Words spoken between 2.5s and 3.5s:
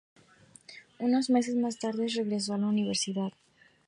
a la Universidad.